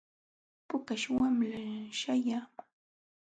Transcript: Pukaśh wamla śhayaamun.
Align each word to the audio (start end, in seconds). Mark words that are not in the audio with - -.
Pukaśh 0.67 1.07
wamla 1.17 1.59
śhayaamun. 1.99 2.67